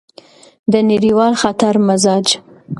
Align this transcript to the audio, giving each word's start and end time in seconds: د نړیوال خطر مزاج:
د 0.71 0.73
نړیوال 0.89 1.33
خطر 1.41 1.73
مزاج: 1.87 2.27